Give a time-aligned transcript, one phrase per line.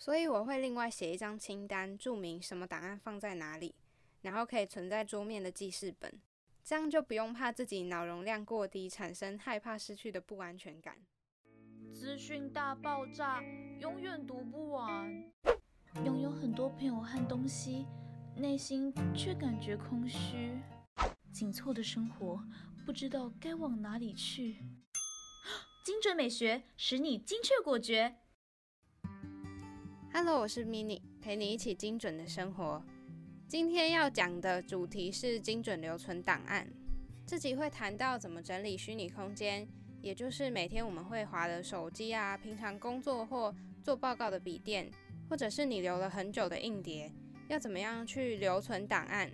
[0.00, 3.74] 所以我会另外写一张清单，注明什么档案放在哪里，
[4.22, 6.10] 然后可以存在桌面的记事本，
[6.64, 10.96] 这样就不用怕自己脑容量过低，产生害怕失去的不安全感。
[11.92, 13.42] 资讯大爆炸，
[13.78, 15.30] 永远读不完。
[16.06, 17.86] 拥有很多朋友和东西，
[18.34, 20.58] 内心却感觉空虚。
[21.30, 22.42] 紧凑的生活，
[22.86, 24.64] 不知道该往哪里去。
[25.84, 28.16] 精准美学使你精确果决。
[30.12, 32.82] Hello，我是 Mini，陪你一起精准的生活。
[33.46, 36.66] 今天要讲的主题是精准留存档案。
[37.24, 39.68] 这集会谈到怎么整理虚拟空间，
[40.02, 43.54] 也就是每天我们会划的手机啊，平常工作或
[43.84, 44.90] 做报告的笔电，
[45.28, 47.12] 或者是你留了很久的硬碟，
[47.46, 49.30] 要怎么样去留存档案？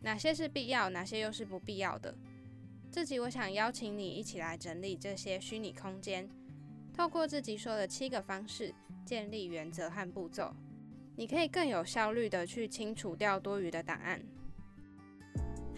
[0.00, 2.14] 哪些是必要，哪些又是不必要的？
[2.90, 6.26] 这集我想邀请你一起来整理这些虚拟空间，
[6.96, 8.74] 透过自己说的七个方式。
[9.04, 10.52] 建立原则和步骤，
[11.14, 14.20] 你可以更有效率的去清除掉多余的档案。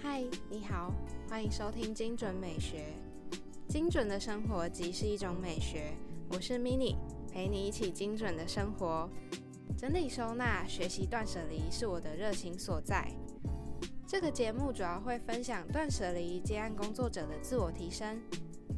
[0.02, 0.90] 嗨，你好，
[1.28, 2.86] 欢迎收听精准美学。
[3.68, 5.92] 精准的生活即是一种美学。
[6.30, 6.96] 我是 Mini，
[7.30, 9.10] 陪你一起精准的生活。
[9.76, 13.12] 整理收纳、学习断舍离是我的热情所在。
[14.06, 18.18] 这个节目主要会分享断舍离接案工作者的自我提升，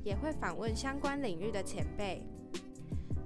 [0.03, 2.23] 也会访问相关领域的前辈。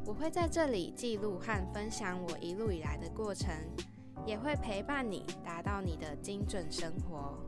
[0.07, 3.51] 我会在这里记录和分享我一路以来的过程，
[4.27, 7.39] 也会陪伴你达到你的精准生活。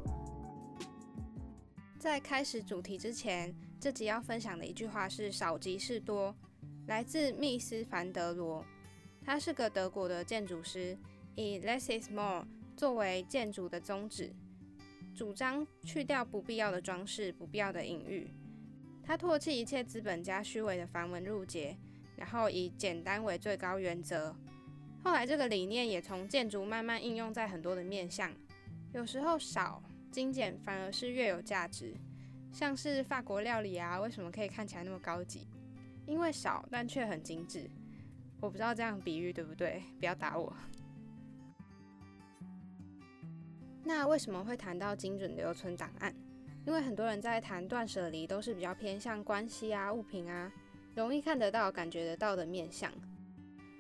[1.99, 6.35] 在开始主题之前，这集要分享的一句话是“少即是多”，
[6.87, 8.65] 来自密斯·凡德罗。
[9.25, 10.97] 他是个德国的建筑师，
[11.35, 14.33] 以 “less is more” 作为建筑的宗旨，
[15.15, 18.31] 主张去掉不必要的装饰、不必要的隐喻。
[19.07, 21.77] 他唾弃一切资本家虚伪的繁文缛节。
[22.17, 24.35] 然后以简单为最高原则。
[25.05, 28.33] 后来这个理念也从建筑慢慢应用在很多的面向。
[28.95, 31.95] 有时候少精简反而是越有价值。
[32.51, 35.47] 像是法国料理啊，为什么可以看起来那么高级？
[36.07, 37.69] 因为少但却很精致。
[38.41, 40.51] 我不知道这样比喻对不对，不要打我。
[43.85, 46.15] 那为什么会谈到精准留存档案？
[46.67, 50.53] 因为很多人在谈断舍离，都是比较偏向关系啊、物品啊。
[50.97, 52.91] 容易看得到、感觉得到的面相，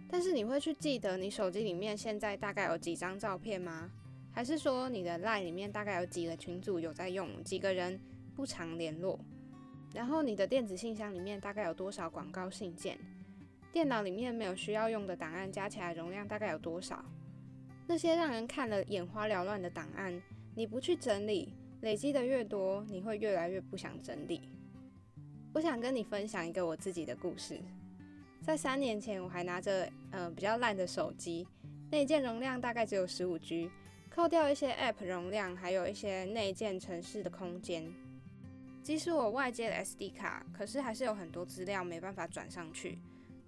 [0.08, 3.90] 但是你会去记得你手机里面现在大概有几张照片吗？
[4.30, 7.98] 还是说你的 LINE 里面大概有几个群组有在用，几个人
[8.34, 9.18] 不常联络？
[9.94, 12.98] 然后你的电子信箱里面大概有多少广告信件？
[13.72, 17.02] 电脑里面没有需要用的档案加起来容量大概有多少？
[17.86, 20.20] 那些让人看了眼花缭乱的档案，
[20.54, 24.48] 你不去整理，累积的越多，你会越来越不想整理。
[25.52, 27.60] 我想跟你分享一个我自己的故事。
[28.42, 31.46] 在三年前，我还拿着嗯比较烂的手机，
[31.90, 33.70] 内建容量大概只有十五 G，
[34.08, 37.92] 扣掉一些 App 容量，还有一些内建城市的空间。
[38.82, 42.98] 即使我外接了 SD 卡，可是还是有很多资料没办法转上去。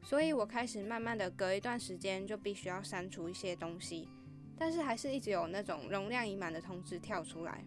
[0.03, 4.09] 所以我开始慢慢的隔一段时间就必须要删除一些东西，
[4.57, 7.65] 但是还是一直有那种容量已满的通知跳出来。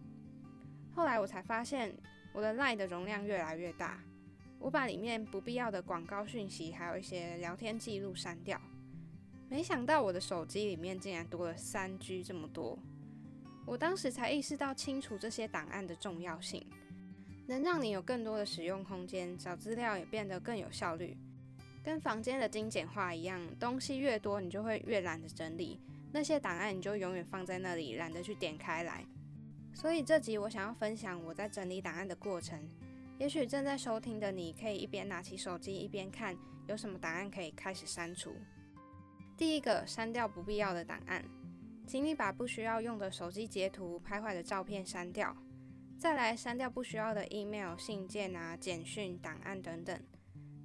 [0.94, 1.96] 后来我才发现，
[2.34, 4.00] 我的 Line 的容量越来越大。
[4.59, 8.62] 我把里面不必要的广告讯息，还有一些聊天记录删掉。
[9.50, 12.78] 没想到我的手机里面竟然多了三 G 这么多。
[13.66, 16.66] 我当时才意识到清除这些档案的重要性，
[17.47, 21.18] 能让你有更多的使用空间，找资料也变得更有效率。
[21.84, 25.80] 跟房间的精简化一样，东西越多，你就会越懒得整理
[26.12, 29.03] 那些档案，你就永远放在那里，懒得去点开来。
[29.73, 32.59] 所以这集我想要分享我在整理档案的过程。
[33.17, 36.35] 也许正在收听的你，可以一边拿起手机一边看
[36.67, 38.35] 有什么档案可以开始删除。
[39.37, 41.23] 第一个，删掉不必要的档案，
[41.87, 45.35] 请你把不需要用的手机截图、拍坏的照片删掉。
[45.97, 49.99] 再来，删掉不需要的 email、信件啊、简讯、档案等等，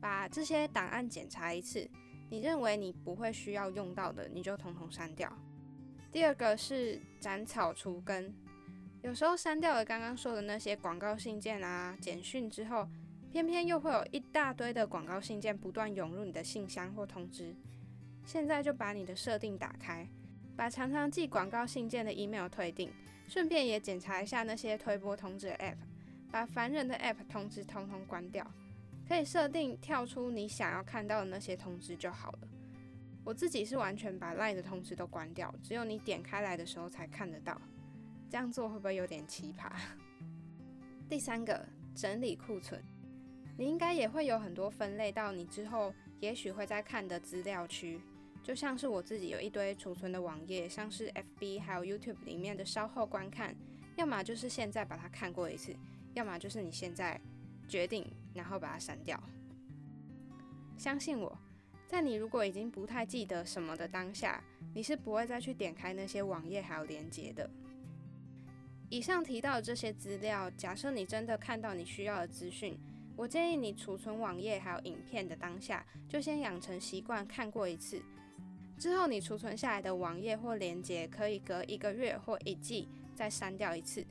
[0.00, 1.86] 把这些档案检查一次，
[2.30, 5.30] 你认为你不会需要用到的，你就统统删掉。
[6.10, 8.34] 第二个是斩草除根。
[9.06, 12.88] 有时候删掉了刚刚说的那些广告信件啊、简讯之后，
[13.30, 17.54] 偏偏又会有一大堆的广告信件不断涌入你的信箱或通知。
[18.24, 20.04] 现在就把你的设定打开，
[20.56, 22.90] 把常常寄广告信件的 email 退订，
[23.28, 25.76] 顺便也检查一下那些推播通知的 app，
[26.32, 28.44] 把烦人的 app 通知通通关掉。
[29.06, 32.38] 可以设定跳出你想要看到的那些通知就好了。
[33.22, 37.56] 我自己是完全把 line 的通知都关掉，只有你点开来的时候才看得到。
[38.28, 39.70] 这样做会不会有点奇葩？
[41.08, 41.64] 第三个，
[41.94, 42.82] 整理库存，
[43.56, 48.00] 你应该也会有很多分类到你之后也许会在看的资料区，
[48.42, 53.54] 就像是我自己有一堆储存的网页，像是 FB 还有 YouTube 里面的稍后观看，
[53.96, 55.76] 要么就是现在把它看过一次，
[56.14, 57.20] 要么就是你现在
[57.68, 59.22] 决定然后把它删掉。
[60.76, 61.38] 相信我，
[61.86, 64.42] 在你如果已经不太记得什么的当下，
[64.74, 67.48] 你是不会再去点开那些网页还有连接的。
[68.88, 72.78] 以上提到的这些资料，假设你真的看到你需要的资讯，
[73.16, 78.00] 我建议你储存网页还有影片的当下，就先养成习惯看过一次。
[78.78, 84.06] 之后你储存下来的网页或连接，可以隔一个月或一季再删掉一次，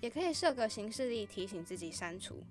[0.00, 2.42] 也可以设个形式力提醒自己删除。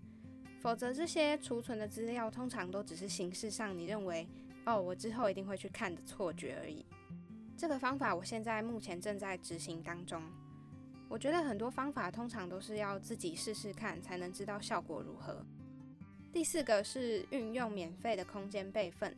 [0.62, 4.28] 否则，这些储存的资料通常都只是形式上你认为
[4.66, 6.86] 哦，我之后一定会去看的错觉而已。
[7.58, 10.22] 这个方法我现在目前正在执行当中。
[11.10, 15.44] 我觉得很多方法通常都是要自己试试看才能知道效果如何。
[16.32, 19.18] 第四个是运用免费的空间备份。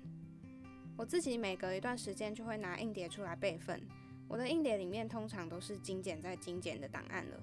[0.97, 3.81] 我自己每隔一段时间就会拿硬碟出来备份。
[4.29, 7.37] 我的硬碟里面通常都是精简再精简的档案了。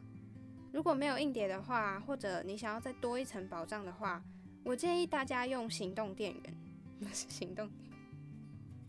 [0.72, 4.24] 如果没有硬碟的话，或者你想要再多一层保障的话，
[4.64, 6.54] 我建议大家用行动电源。
[7.12, 7.70] 行动。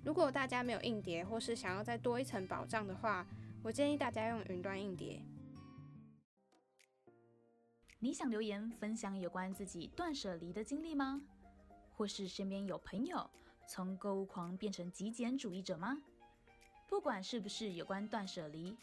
[0.05, 3.27] 如果大家没有硬碟，或是想要再多一层保障的话，
[3.61, 5.21] 我建议大家用云端硬碟。
[8.01, 11.21] 你想留言分享有关自己断舍离的经历吗？
[11.97, 13.29] 或是身边有朋友
[13.67, 16.01] 从购物狂变成极简主义者吗？
[16.87, 18.73] 不管是不是有关断舍离，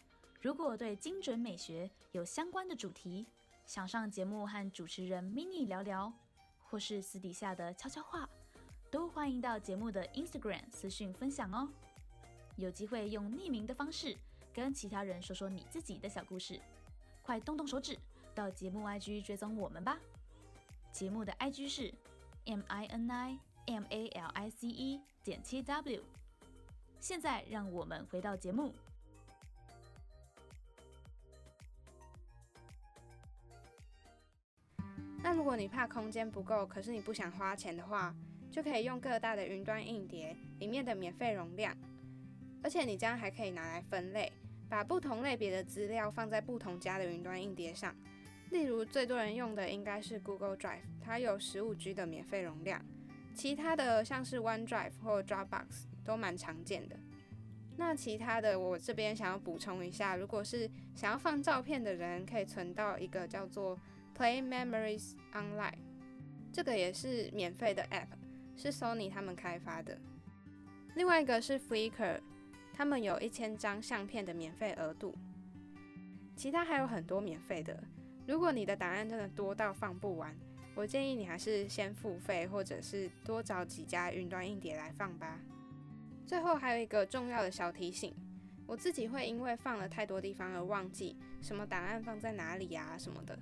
[0.42, 3.26] 如果对精准美学有相关的主题，
[3.64, 6.12] 想上节目和主持人 mini 聊聊，
[6.62, 8.28] 或是私底下的悄悄话，
[8.90, 11.66] 都欢迎到节目的 Instagram 私讯分享哦。
[12.56, 14.14] 有机会用匿名的方式
[14.52, 16.60] 跟其他人说说你自己的小故事，
[17.22, 17.98] 快动动手指！
[18.36, 19.98] 到节目 IG 追踪我们吧。
[20.92, 21.92] 节目的 IG 是
[22.44, 26.02] M I N I M A L I C E 减七 W。
[27.00, 28.74] 现在让我们回到节目。
[35.22, 38.14] 那如果你怕空间不够，可是你不想花钱的话，
[38.50, 41.74] 就可以用各大的云端硬碟里面的免费容量，
[42.62, 44.30] 而且你这样还可以拿来分类，
[44.68, 47.96] 把不同类别的资料放在不同家的云端硬碟上。
[48.50, 52.84] 例如，最多人用的应该是 Google Drive，它有十五 G 的免费容量。
[53.34, 56.96] 其他的像是 OneDrive 或 Dropbox 都蛮常见的。
[57.76, 63.78] 那其他的，我这边想要补充一下，如果是想要放照片的人，可以存到一个叫做
[64.16, 65.76] Play Memories Online，
[66.50, 68.06] 这个也是免费的 App，
[68.56, 69.98] 是 Sony 他们开发的。
[70.94, 72.20] 另外一个是 Flickr，
[72.72, 75.14] 他们有一千张相片的免费额度。
[76.34, 77.78] 其他还有很多免费的。
[78.26, 80.36] 如果你的档案真的多到放不完，
[80.74, 85.40] 我建议你还是先付费，或者是多找几家云端硬碟来放吧。
[86.26, 88.12] 最后还有一个重要的小提醒，
[88.66, 93.38] 我自己会因为放了太多地方而忘记什么档案放在哪里呀什么的，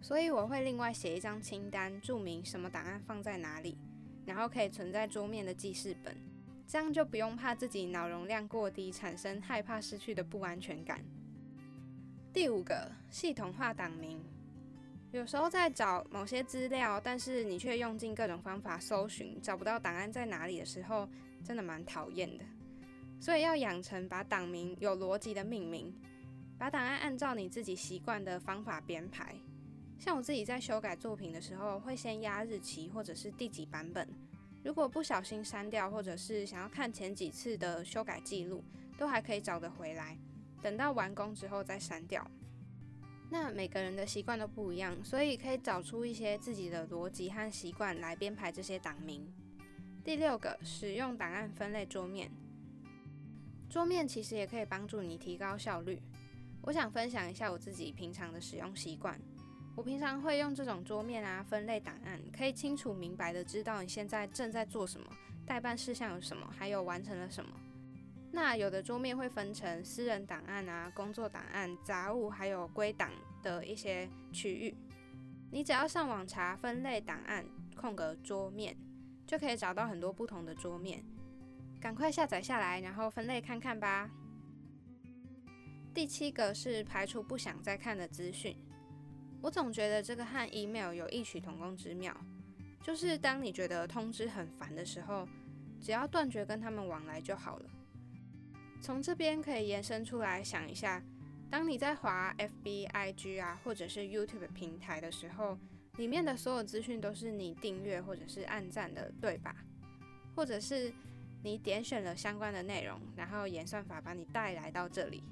[0.00, 3.78] 所以我会另外写一张清单，注明什么档案放在哪里，
[4.26, 6.16] 然后可以存在桌面的记事本，
[6.66, 11.04] 这样就不用怕自己脑容量过低，产生害怕失去的不安全感。
[12.32, 14.18] 第五个，系统化档名。
[15.10, 21.06] 有时候在找某些资料，但是你却用尽各种方法搜寻，找不到档案在哪里的时候，
[21.44, 22.44] 真的蛮讨厌的。
[23.20, 25.94] 所以要养成把档名有逻辑的命名，
[26.56, 29.34] 把档案按照你自己习惯的方法编排。
[29.98, 34.08] 像我自己在修改作品的时候，会先压日期或者是第几版本。
[34.64, 38.64] 如果不小心删掉，或者是想要看前几次的修改记录，
[38.96, 40.16] 都还可以找得回来。
[40.62, 42.26] 等到完工之后再删掉。
[43.28, 49.26] 那每个人的习惯都不一样，所以可以找出一些自己的逻辑和习惯来编排这些档名。
[50.04, 52.30] 第六个，使用档案分类桌面。
[53.70, 56.02] 桌面其实也可以帮助你提高效率。
[56.60, 59.18] 我想分享一下我自己平常的使用习惯。
[59.74, 65.06] 我平常会用这种桌面啊，分类档案，可以清楚明白的知道你现在正在做什么，
[65.46, 67.50] 待办事项有什么，还有完成了什么。
[68.34, 73.10] 那有的桌面会分成私人档案啊、工作档案、杂物，还有归档
[73.42, 74.74] 的一些区域。
[75.50, 77.44] 你只要上网查分类档案
[77.76, 78.74] 空格桌面，
[79.26, 81.04] 就可以找到很多不同的桌面。
[81.78, 84.10] 赶快下载下来，然后分类看看吧。
[85.92, 88.56] 第七个是排除不想再看的资讯。
[89.42, 92.16] 我总觉得这个和 email 有异曲同工之妙，
[92.80, 95.28] 就是当你觉得通知很烦的时候，
[95.82, 97.68] 只要断绝跟他们往来就好了。
[98.82, 101.00] 从这边可以延伸出来想一下，
[101.48, 105.56] 当你在滑 FB、IG 啊，或者是 YouTube 平台的时候，
[105.98, 109.54] 里面的所有资讯都是你订阅或者是按赞的，对吧？
[110.34, 110.92] 或者是
[111.44, 115.22] 你点选了相关的内容，然后演算法把你带来到这里。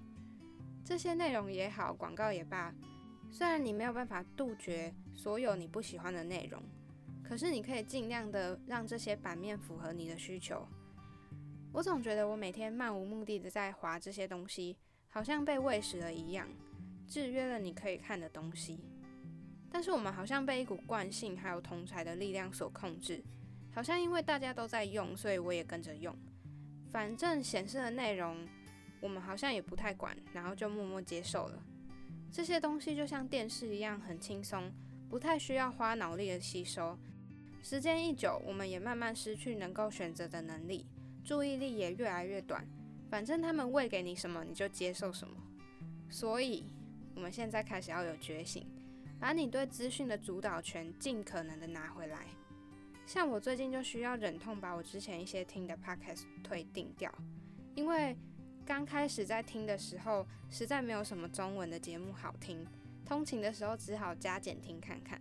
[0.85, 2.73] 这些内容也好，广告也罢，
[3.33, 6.63] 虽然你没有办法杜绝所有你不喜欢的内容，
[7.25, 10.69] 可是你可以尽量的让这些版面符合你的需求。
[11.73, 14.77] 我总觉得我每天漫无目的的在划这些东西，
[15.09, 16.49] 好像被喂食了一样，
[17.07, 18.81] 制约了你可以看的东西。
[19.71, 23.23] 但是我们好像被一股惯性还有同才的力量所控制，
[23.73, 26.13] 好像因为大家都在用，所以我也跟着用。
[26.91, 28.49] 反正显示的内容，
[29.01, 31.63] 我们好像也不太管，然后就默默接受了。
[32.33, 34.73] 这些东西就像电视一样，很轻松，
[35.09, 36.99] 不太需要花脑力的吸收。
[37.63, 40.85] 时间一久，我们也慢慢失去能够选择的能力，
[41.25, 42.67] 注意力也越来越短。
[43.11, 45.35] 反正他们喂给你什么，你就接受什么。
[46.09, 46.65] 所以，
[47.15, 48.67] 我们现在开始要有觉醒。
[49.19, 52.27] 把你对资讯的主导权尽可能的拿回来。
[53.05, 57.13] 像我最近就需要忍痛把我之前一些听的 podcast 退订掉，
[57.75, 58.17] 因为
[58.65, 62.67] 刚开始在听的时候，实在没有什么中文的节目好听，
[63.05, 65.21] 通勤的时候只好加减听看看。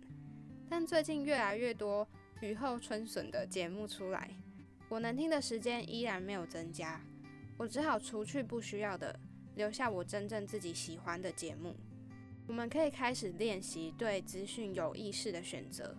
[0.66, 2.08] 但最近越来越多
[2.40, 4.30] 雨后春笋的节目出来，
[4.90, 7.00] 我能听的时间依然没有增加，
[7.56, 9.16] 我只好除去不需要的，
[9.54, 11.76] 留下我真正自己喜欢的节目。
[12.48, 15.96] 我们可以开始练习对资讯有意识的选择。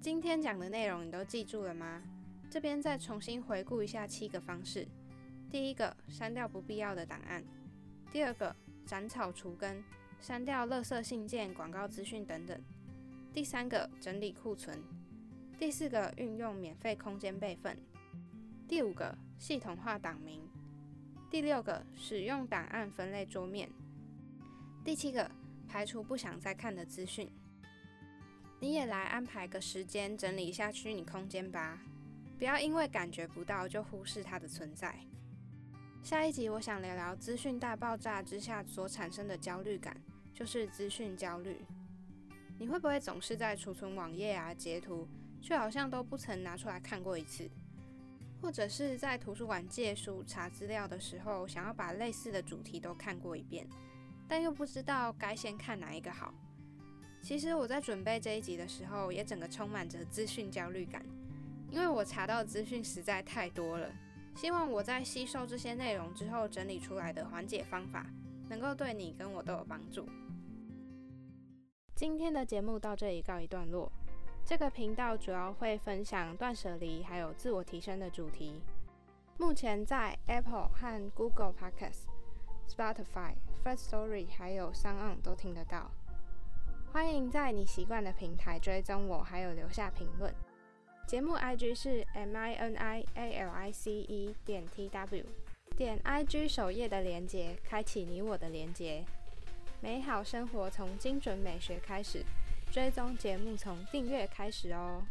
[0.00, 2.02] 今天讲的内容你都记住了吗？
[2.48, 4.88] 这边再重新回顾一下七个方式：
[5.50, 7.42] 第一个，删掉不必要的档案；
[8.10, 8.56] 第二个，
[8.86, 9.84] 斩草除根，
[10.22, 12.56] 删掉垃圾信件、广告资讯等等；
[13.34, 14.78] 第三个，整理库存；
[15.58, 17.76] 第四个，运用免费空间备份；
[18.68, 20.40] 第五个，系统化档名；
[21.30, 23.68] 第六个，使用档案分类桌面；
[24.84, 25.30] 第七个。
[25.68, 27.28] 排除不想再看的资讯，
[28.60, 31.82] 你也来安排个时间整理一下虚拟空间吧，
[32.38, 34.96] 不要因为感觉不到就忽视它的存在。
[36.04, 40.00] 下一集我想聊聊资讯大爆炸之下所产生的焦虑感，
[40.32, 41.60] 就是资讯焦虑。
[42.56, 45.06] 你会不会总是在储存网页啊、截图，
[45.42, 47.50] 却好像都不曾拿出来看过一次？
[48.40, 53.66] 或者是在图书馆借书查资料的时候，想要把类似的主题都看过一遍？
[54.28, 56.32] 但又不知道该先看哪一个好。
[57.22, 61.04] 其实我在准备这一集的时候，也整个充满着资讯焦虑感，
[61.70, 63.90] 因为我查到资讯实在太多了。
[64.36, 68.06] 希望我在吸收这些内容之后整理出来的缓解方法，
[68.48, 70.06] 能够对你跟我都有帮助。
[71.94, 73.90] 今天的节目到这里告一段落。
[74.48, 78.62] 这个频道主要会分享断舍离还有自我提升的主题。
[79.38, 82.02] 目前在 Apple 和 Google Podcast。
[82.68, 83.34] Spotify、
[83.64, 85.90] First Story 还有 Sound 都听得到。
[86.92, 90.32] 欢迎在你习惯的平台追踪我，还有留下评论。
[91.08, 95.24] 节目 IG 是 M I N I A L I C E 点 T W，
[95.76, 99.04] 点 IG 首页的连接，开启你我的连接。
[99.80, 102.24] 美好生活从精准美学开始，
[102.70, 105.02] 追踪节目从订阅开始哦。